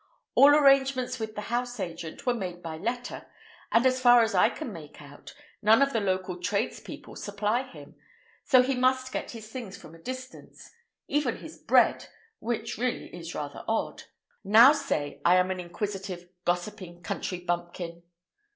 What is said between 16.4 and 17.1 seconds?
gossiping